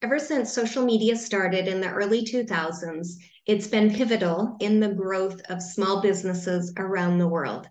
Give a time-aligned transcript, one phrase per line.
[0.00, 5.40] Ever since social media started in the early 2000s, it's been pivotal in the growth
[5.48, 7.68] of small businesses around the world.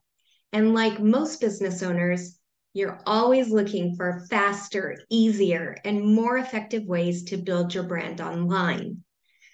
[0.52, 2.38] And like most business owners,
[2.74, 9.06] you're always looking for faster, easier, and more effective ways to build your brand online.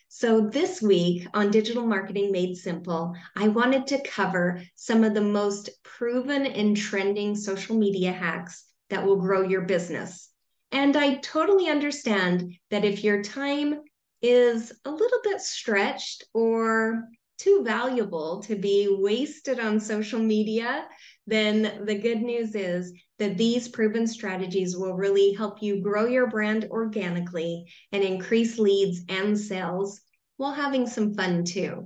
[0.08, 5.22] So, this week on Digital Marketing Made Simple, I wanted to cover some of the
[5.22, 10.33] most proven and trending social media hacks that will grow your business.
[10.74, 13.82] And I totally understand that if your time
[14.24, 17.04] is a little bit stretched or
[17.38, 20.88] too valuable to be wasted on social media,
[21.28, 26.28] then the good news is that these proven strategies will really help you grow your
[26.28, 30.02] brand organically and increase leads and sales
[30.38, 31.86] while having some fun too.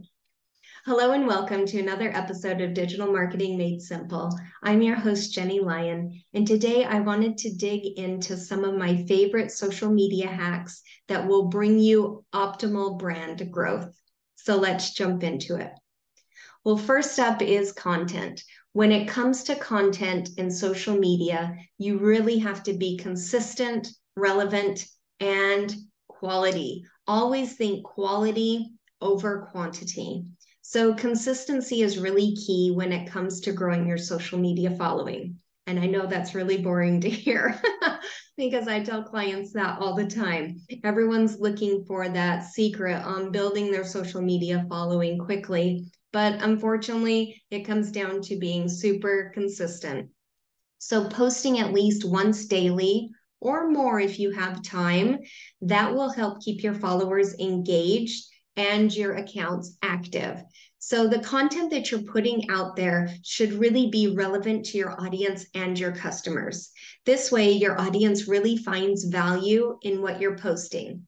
[0.88, 4.32] Hello and welcome to another episode of Digital Marketing Made Simple.
[4.64, 9.04] I'm your host, Jenny Lyon, and today I wanted to dig into some of my
[9.04, 13.94] favorite social media hacks that will bring you optimal brand growth.
[14.38, 15.74] So let's jump into it.
[16.64, 18.42] Well, first up is content.
[18.72, 24.86] When it comes to content in social media, you really have to be consistent, relevant,
[25.20, 25.76] and
[26.08, 26.86] quality.
[27.06, 30.24] Always think quality over quantity.
[30.70, 35.38] So, consistency is really key when it comes to growing your social media following.
[35.66, 37.58] And I know that's really boring to hear
[38.38, 40.60] because I tell clients that all the time.
[40.84, 45.86] Everyone's looking for that secret on building their social media following quickly.
[46.12, 50.10] But unfortunately, it comes down to being super consistent.
[50.80, 55.20] So, posting at least once daily or more if you have time,
[55.62, 58.26] that will help keep your followers engaged
[58.58, 60.44] and your accounts active.
[60.80, 65.46] So the content that you're putting out there should really be relevant to your audience
[65.54, 66.72] and your customers.
[67.06, 71.08] This way, your audience really finds value in what you're posting.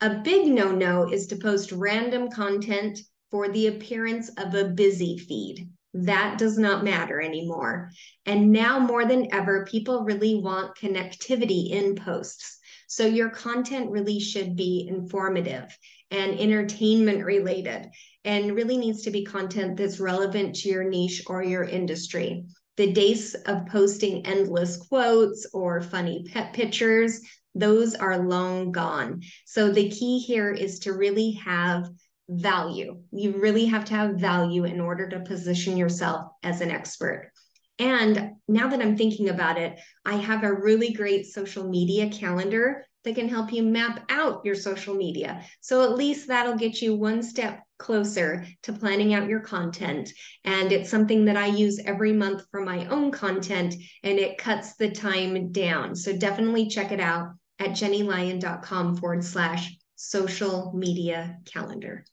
[0.00, 5.18] A big no no is to post random content for the appearance of a busy
[5.18, 5.68] feed.
[5.94, 7.90] That does not matter anymore.
[8.24, 12.58] And now more than ever, people really want connectivity in posts.
[12.86, 15.76] So your content really should be informative
[16.10, 17.86] and entertainment related
[18.24, 22.44] and really needs to be content that's relevant to your niche or your industry.
[22.76, 27.20] The days of posting endless quotes or funny pet pictures,
[27.54, 29.22] those are long gone.
[29.46, 31.88] So the key here is to really have
[32.28, 33.00] value.
[33.10, 37.32] You really have to have value in order to position yourself as an expert.
[37.78, 42.84] And now that I'm thinking about it, I have a really great social media calendar
[43.08, 45.42] that can help you map out your social media.
[45.62, 50.12] So at least that'll get you one step closer to planning out your content.
[50.44, 54.76] And it's something that I use every month for my own content and it cuts
[54.76, 55.96] the time down.
[55.96, 62.04] So definitely check it out at jennylyon.com forward slash social media calendar.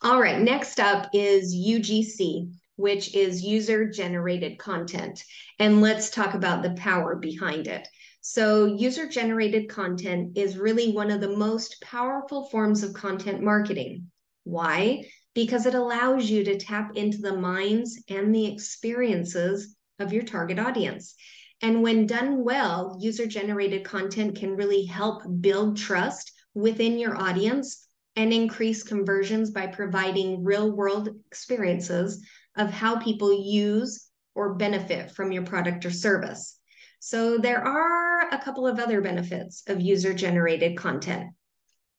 [0.00, 5.22] All right, next up is UGC, which is user generated content.
[5.58, 7.86] And let's talk about the power behind it.
[8.24, 14.12] So, user generated content is really one of the most powerful forms of content marketing.
[14.44, 15.10] Why?
[15.34, 20.60] Because it allows you to tap into the minds and the experiences of your target
[20.60, 21.16] audience.
[21.62, 27.88] And when done well, user generated content can really help build trust within your audience
[28.14, 32.24] and increase conversions by providing real world experiences
[32.56, 36.60] of how people use or benefit from your product or service.
[37.04, 41.32] So there are a couple of other benefits of user generated content.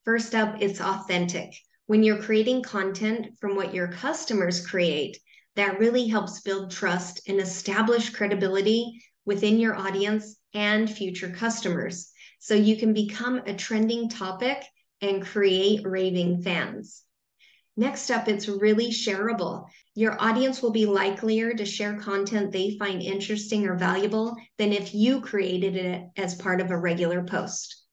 [0.04, 1.54] First up, it's authentic.
[1.86, 5.20] When you're creating content from what your customers create,
[5.56, 12.10] that really helps build trust and establish credibility within your audience and future customers.
[12.40, 14.66] so you can become a trending topic
[15.00, 17.04] and create raving fans.
[17.76, 19.66] Next up, it's really shareable.
[19.96, 24.94] Your audience will be likelier to share content they find interesting or valuable than if
[24.94, 27.84] you created it as part of a regular post.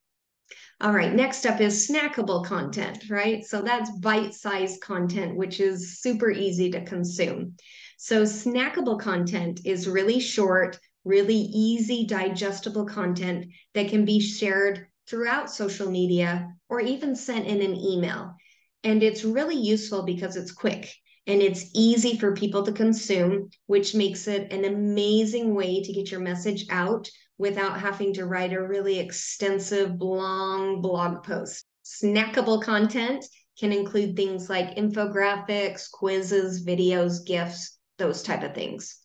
[0.83, 3.45] All right, next up is snackable content, right?
[3.45, 7.57] So that's bite sized content, which is super easy to consume.
[7.99, 15.51] So, snackable content is really short, really easy, digestible content that can be shared throughout
[15.51, 18.37] social media or even sent in an email.
[18.83, 20.93] And it's really useful because it's quick
[21.27, 26.11] and it's easy for people to consume, which makes it an amazing way to get
[26.11, 31.65] your message out without having to write a really extensive, long blog post.
[31.85, 33.25] Snackable content
[33.59, 38.99] can include things like infographics, quizzes, videos, GIFs, those type of things.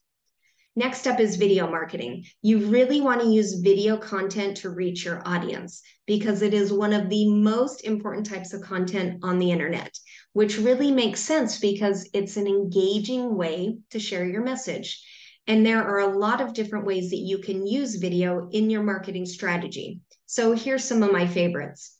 [0.77, 2.25] Next up is video marketing.
[2.41, 6.91] You really want to use video content to reach your audience because it is one
[6.91, 9.97] of the most important types of content on the internet,
[10.33, 15.01] which really makes sense because it's an engaging way to share your message.
[15.47, 18.83] And there are a lot of different ways that you can use video in your
[18.83, 20.01] marketing strategy.
[20.25, 21.95] So here's some of my favorites.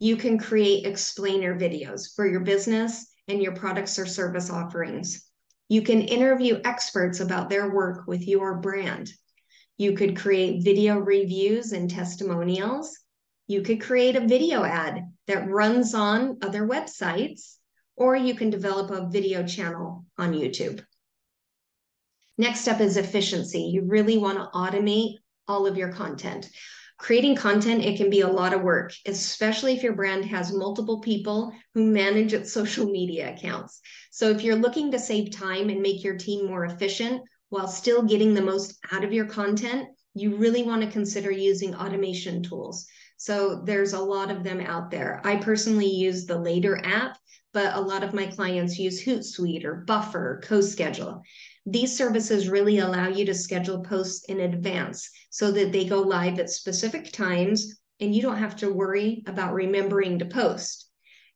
[0.00, 5.27] You can create explainer videos for your business and your products or service offerings.
[5.68, 9.10] You can interview experts about their work with your brand.
[9.76, 12.98] You could create video reviews and testimonials.
[13.46, 17.56] You could create a video ad that runs on other websites,
[17.96, 20.82] or you can develop a video channel on YouTube.
[22.38, 23.62] Next up is efficiency.
[23.62, 25.14] You really want to automate
[25.46, 26.48] all of your content
[26.98, 31.00] creating content it can be a lot of work especially if your brand has multiple
[31.00, 33.80] people who manage its social media accounts.
[34.10, 38.02] So if you're looking to save time and make your team more efficient while still
[38.02, 42.86] getting the most out of your content you really want to consider using automation tools.
[43.18, 45.20] So there's a lot of them out there.
[45.22, 47.16] I personally use the later app
[47.52, 51.22] but a lot of my clients use hootsuite or buffer coschedule
[51.70, 56.38] these services really allow you to schedule posts in advance so that they go live
[56.38, 60.88] at specific times and you don't have to worry about remembering to post.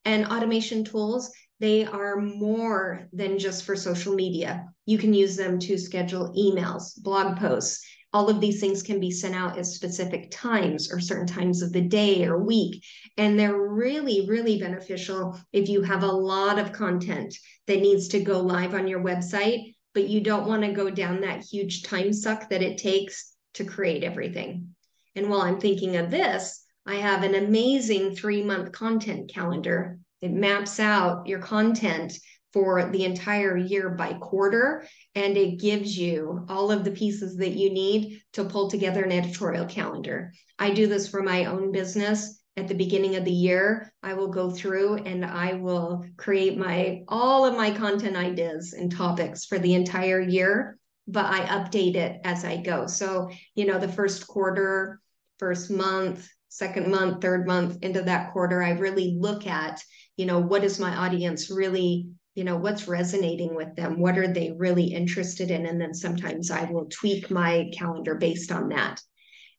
[0.05, 1.31] And automation tools,
[1.61, 4.67] they are more than just for social media.
[4.87, 7.84] You can use them to schedule emails, blog posts.
[8.14, 11.73] All of these things can be sent out at specific times or certain times of
[11.73, 12.82] the day or week.
[13.19, 17.34] And they're really, really beneficial if you have a lot of content
[17.67, 21.21] that needs to go live on your website but you don't want to go down
[21.21, 24.75] that huge time suck that it takes to create everything.
[25.15, 29.99] And while I'm thinking of this, I have an amazing three month content calendar.
[30.21, 32.19] It maps out your content
[32.53, 37.53] for the entire year by quarter, and it gives you all of the pieces that
[37.53, 40.33] you need to pull together an editorial calendar.
[40.59, 44.28] I do this for my own business at the beginning of the year i will
[44.28, 49.58] go through and i will create my all of my content ideas and topics for
[49.58, 50.78] the entire year
[51.08, 52.87] but i update it as i go.
[52.87, 55.00] So you know the first quarter
[55.38, 59.82] first month second month third month into that quarter i really look at
[60.16, 64.00] you know what is my audience really you know what's resonating with them?
[64.00, 65.66] What are they really interested in?
[65.66, 69.00] And then sometimes i will tweak my calendar based on that.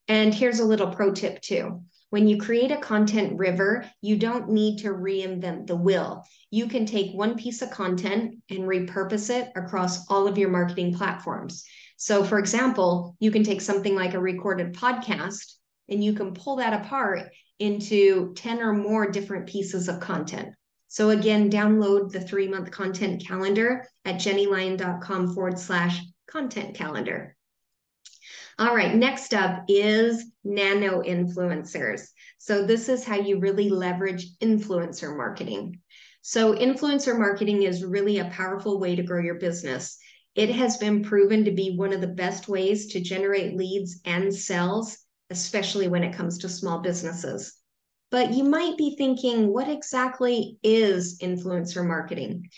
[0.08, 4.48] And here's a little pro tip too when you create a content river, you don't
[4.48, 6.24] need to reinvent the wheel.
[6.52, 10.94] You can take one piece of content and repurpose it across all of your marketing
[10.94, 11.66] platforms.
[11.98, 15.54] So, for example, you can take something like a recorded podcast
[15.90, 20.50] and you can pull that apart into 10 or more different pieces of content.
[20.90, 27.36] So, again, download the three month content calendar at jennylyon.com forward slash content calendar.
[28.60, 32.08] All right, next up is nano influencers.
[32.38, 35.80] So, this is how you really leverage influencer marketing.
[36.22, 39.98] So, influencer marketing is really a powerful way to grow your business.
[40.36, 44.34] It has been proven to be one of the best ways to generate leads and
[44.34, 44.98] sales,
[45.30, 47.54] especially when it comes to small businesses.
[48.12, 52.50] But you might be thinking, what exactly is influencer marketing?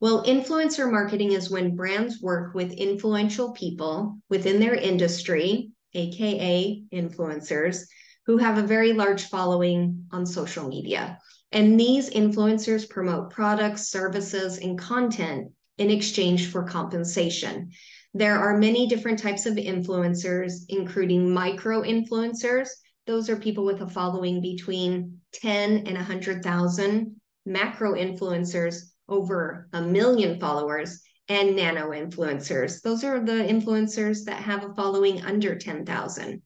[0.00, 7.82] Well, influencer marketing is when brands work with influential people within their industry, AKA influencers,
[8.24, 11.18] who have a very large following on social media.
[11.52, 17.70] And these influencers promote products, services, and content in exchange for compensation.
[18.14, 22.68] There are many different types of influencers, including micro influencers.
[23.06, 27.20] Those are people with a following between 10 and 100,000.
[27.46, 32.82] Macro influencers over a million followers and nano influencers.
[32.82, 36.42] Those are the influencers that have a following under 10,000.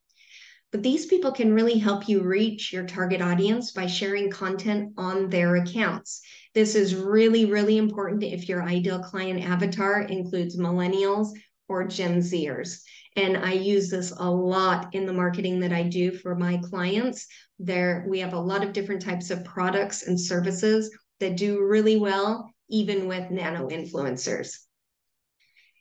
[0.72, 5.30] But these people can really help you reach your target audience by sharing content on
[5.30, 6.20] their accounts.
[6.52, 11.28] This is really, really important if your ideal client avatar includes millennials
[11.68, 12.80] or Gen Zers.
[13.16, 17.26] And I use this a lot in the marketing that I do for my clients.
[17.58, 20.90] There, we have a lot of different types of products and services
[21.20, 23.68] that do really well, even with nano oh.
[23.68, 24.58] influencers.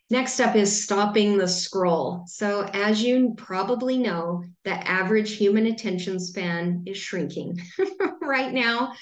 [0.09, 2.25] Next up is stopping the scroll.
[2.27, 7.59] So, as you probably know, the average human attention span is shrinking
[8.21, 8.93] right now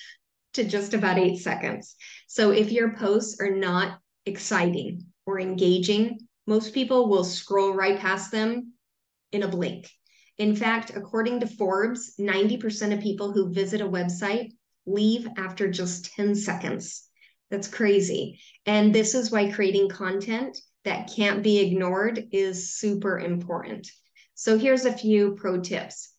[0.53, 1.95] to just about eight seconds.
[2.27, 8.31] So, if your posts are not exciting or engaging, most people will scroll right past
[8.31, 8.73] them
[9.31, 9.89] in a blink.
[10.37, 14.51] In fact, according to Forbes, 90% of people who visit a website
[14.85, 17.07] leave after just 10 seconds.
[17.51, 18.39] That's crazy.
[18.65, 23.91] And this is why creating content that can't be ignored is super important.
[24.33, 26.13] So here's a few pro tips.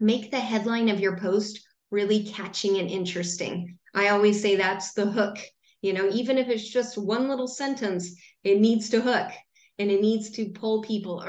[0.00, 3.76] Make the headline of your post really catching and interesting.
[3.94, 5.38] I always say that's the hook.
[5.82, 8.14] You know, even if it's just one little sentence,
[8.44, 9.30] it needs to hook
[9.78, 11.24] and it needs to pull people.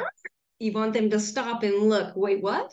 [0.60, 2.16] You want them to stop and look.
[2.16, 2.72] Wait, what?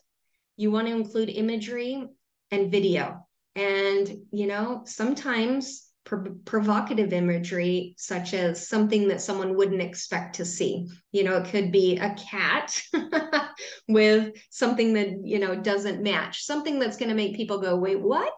[0.57, 2.07] You want to include imagery
[2.51, 3.27] and video.
[3.57, 10.89] And, you know, sometimes provocative imagery, such as something that someone wouldn't expect to see.
[11.13, 12.81] You know, it could be a cat
[13.89, 18.01] with something that, you know, doesn't match, something that's going to make people go, wait,
[18.01, 18.37] what?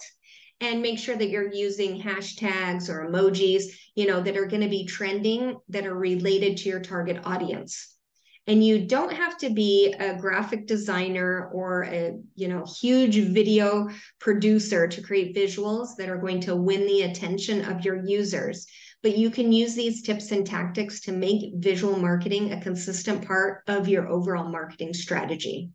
[0.61, 3.65] And make sure that you're using hashtags or emojis,
[3.95, 7.92] you know, that are going to be trending that are related to your target audience
[8.47, 13.89] and you don't have to be a graphic designer or a you know huge video
[14.19, 18.67] producer to create visuals that are going to win the attention of your users.
[19.03, 23.63] But you can use these tips and tactics to make visual marketing a consistent part
[23.67, 25.71] of your overall marketing strategy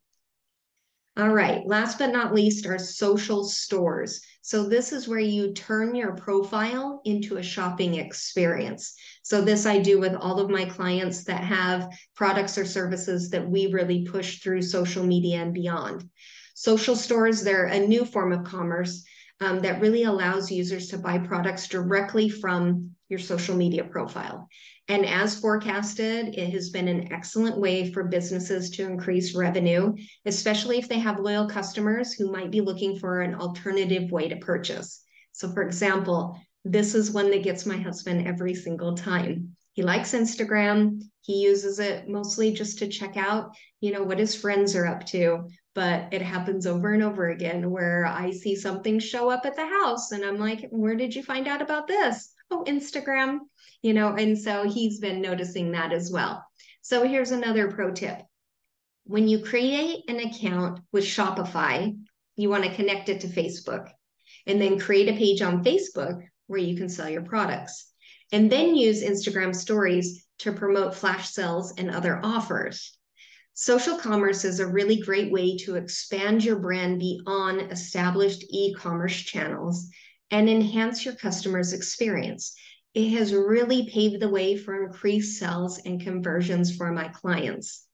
[1.18, 4.22] all right, last but not least are social stores.
[4.42, 8.94] So this is where you turn your profile into a shopping experience.
[9.24, 13.50] So this I do with all of my clients that have products or services that
[13.50, 16.08] we really push through social media and beyond.
[16.54, 19.04] Social stores, they're a new form of commerce
[19.42, 24.48] um, that really allows users to buy products directly from your social media profile.
[24.90, 29.94] And as forecasted, it has been an excellent way for businesses to increase revenue,
[30.26, 34.38] especially if they have loyal customers who might be looking for an alternative way to
[34.38, 35.04] purchase.
[35.34, 39.56] So, for example, this is one that gets my husband every single time.
[39.74, 41.02] He likes Instagram.
[41.22, 45.06] He uses it mostly just to check out, you know, what his friends are up
[45.08, 45.50] to.
[45.76, 49.68] But it happens over and over again where I see something show up at the
[49.68, 52.34] house and I'm like, where did you find out about this?
[52.50, 53.40] Oh, Instagram
[53.82, 56.46] you know, and so he's been noticing that as well.
[56.82, 58.22] So here's another pro tip.
[59.06, 61.98] When you create an account with Shopify,
[62.36, 63.90] you want to connect it to Facebook
[64.46, 67.92] and then create a page on Facebook where you can sell your products.
[68.32, 72.98] And then use Instagram stories to promote flash sales and other offers.
[73.54, 79.16] Social commerce is a really great way to expand your brand beyond established e commerce
[79.16, 79.90] channels
[80.30, 82.56] and enhance your customers' experience
[82.98, 87.86] it has really paved the way for increased sales and conversions for my clients.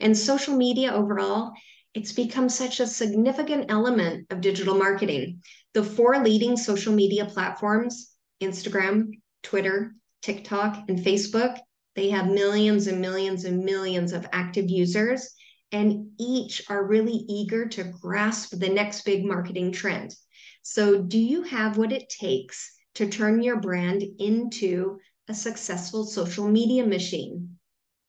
[0.00, 1.52] And social media overall,
[1.92, 5.42] it's become such a significant element of digital marketing.
[5.74, 9.10] The four leading social media platforms Instagram,
[9.42, 11.58] Twitter, TikTok, and Facebook
[11.94, 15.34] they have millions and millions and millions of active users,
[15.72, 20.14] and each are really eager to grasp the next big marketing trend.
[20.62, 24.98] So, do you have what it takes to turn your brand into
[25.28, 27.56] a successful social media machine?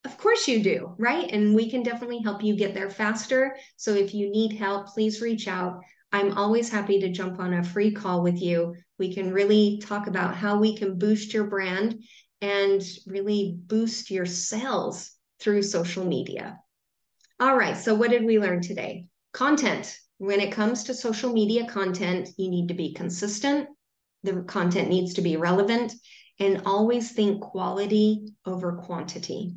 [0.06, 1.30] Of course you do, right?
[1.32, 3.58] And we can definitely help you get there faster.
[3.76, 5.82] So if you need help, please reach out.
[6.14, 8.76] I'm always happy to jump on a free call with you.
[8.98, 12.02] We can really talk about how we can boost your brand
[12.42, 16.58] and really boost your sales through social media.
[17.40, 19.08] All right, so what did we learn today?
[19.34, 20.00] Content.
[20.18, 23.68] When it comes to social media content, you need to be consistent,
[24.24, 25.94] the content needs to be relevant
[26.40, 29.56] and always think quality over quantity.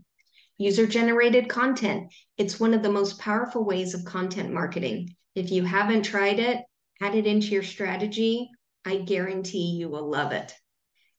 [0.58, 2.12] User generated content.
[2.36, 5.14] It's one of the most powerful ways of content marketing.
[5.34, 6.62] If you haven't tried it,
[7.00, 8.50] add it into your strategy.
[8.84, 10.52] I guarantee you will love it.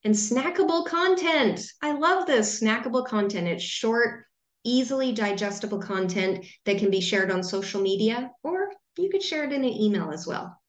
[0.04, 1.62] And snackable content.
[1.82, 3.48] I love this snackable content.
[3.48, 4.26] It's short,
[4.64, 9.54] easily digestible content that can be shared on social media, or you could share it
[9.54, 10.61] in an email as well.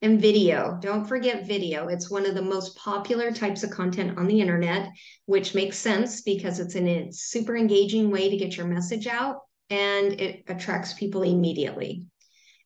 [0.00, 1.88] And video, don't forget video.
[1.88, 4.90] It's one of the most popular types of content on the internet,
[5.26, 9.40] which makes sense because it's a super engaging way to get your message out
[9.70, 12.04] and it attracts people immediately.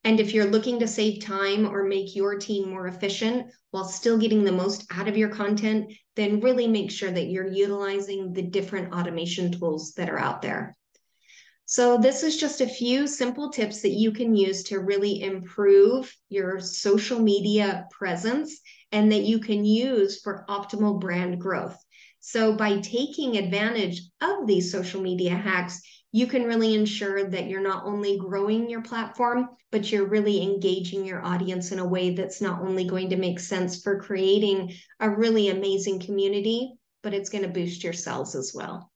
[0.04, 4.18] And if you're looking to save time or make your team more efficient while still
[4.18, 8.42] getting the most out of your content, then really make sure that you're utilizing the
[8.42, 10.76] different automation tools that are out there.
[11.64, 16.14] So, this is just a few simple tips that you can use to really improve
[16.28, 21.76] your social media presence and that you can use for optimal brand growth.
[22.20, 25.80] So, by taking advantage of these social media hacks,
[26.12, 31.06] you can really ensure that you're not only growing your platform, but you're really engaging
[31.06, 35.08] your audience in a way that's not only going to make sense for creating a
[35.08, 38.91] really amazing community, but it's going to boost your sales as well.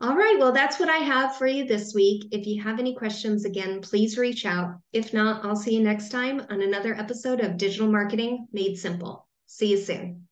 [0.00, 2.28] All right, well, that's what I have for you this week.
[2.30, 4.78] If you have any questions, again, please reach out.
[4.92, 9.26] If not, I'll see you next time on another episode of Digital Marketing Made Simple.
[9.46, 10.26] See you soon.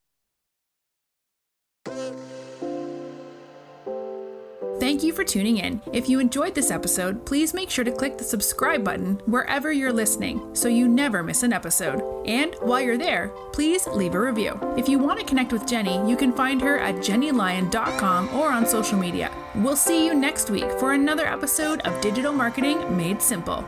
[4.81, 5.81] Thank you for tuning in.
[5.95, 9.93] If you enjoyed this episode, please make sure to click the subscribe button wherever you're
[9.93, 12.03] listening so you never miss an episode.
[12.27, 14.59] And while you're there, please leave a review.
[14.77, 18.67] If you want to connect with Jenny, you can find her at jennylyon.com or on
[18.67, 19.31] social media.
[19.55, 23.65] We'll see you next week for another episode of Digital Marketing Made Simple.